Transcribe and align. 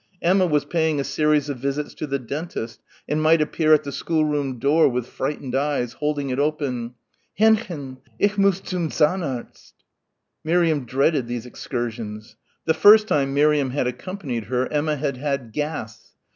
Emma 0.23 0.47
was 0.47 0.65
paying 0.65 0.99
a 0.99 1.03
series 1.03 1.47
of 1.47 1.59
visits 1.59 1.93
to 1.93 2.07
the 2.07 2.17
dentist 2.17 2.81
and 3.07 3.21
might 3.21 3.39
appear 3.39 3.71
at 3.71 3.83
the 3.83 3.91
schoolroom 3.91 4.57
door 4.57 4.89
with 4.89 5.05
frightened 5.05 5.53
eyes, 5.55 5.93
holding 5.93 6.31
it 6.31 6.39
open 6.39 6.95
"Hendchen! 7.39 7.97
Ich 8.17 8.35
muss 8.35 8.61
zum 8.65 8.89
Zahnarzt." 8.89 9.73
Miriam 10.43 10.85
dreaded 10.87 11.27
these 11.27 11.45
excursions. 11.45 12.35
The 12.65 12.73
first 12.73 13.07
time 13.07 13.35
Miriam 13.35 13.69
had 13.69 13.85
accompanied 13.85 14.45
her 14.45 14.65
Emma 14.73 14.95
had 14.95 15.17
had 15.17 15.51
"gas." 15.53 16.15